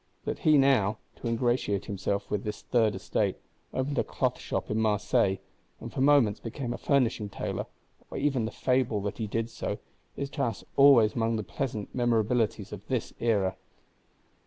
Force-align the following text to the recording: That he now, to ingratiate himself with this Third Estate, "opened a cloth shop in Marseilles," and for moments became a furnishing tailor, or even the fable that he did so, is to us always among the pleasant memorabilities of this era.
That 0.25 0.39
he 0.39 0.57
now, 0.57 0.97
to 1.17 1.27
ingratiate 1.27 1.85
himself 1.85 2.31
with 2.31 2.43
this 2.43 2.63
Third 2.63 2.95
Estate, 2.95 3.35
"opened 3.71 3.99
a 3.99 4.03
cloth 4.03 4.39
shop 4.39 4.71
in 4.71 4.79
Marseilles," 4.79 5.37
and 5.79 5.93
for 5.93 6.01
moments 6.01 6.39
became 6.39 6.73
a 6.73 6.77
furnishing 6.79 7.29
tailor, 7.29 7.67
or 8.09 8.17
even 8.17 8.45
the 8.45 8.51
fable 8.51 8.99
that 9.03 9.19
he 9.19 9.27
did 9.27 9.51
so, 9.51 9.77
is 10.17 10.31
to 10.31 10.43
us 10.43 10.63
always 10.75 11.13
among 11.13 11.35
the 11.35 11.43
pleasant 11.43 11.93
memorabilities 11.93 12.73
of 12.73 12.87
this 12.87 13.13
era. 13.19 13.55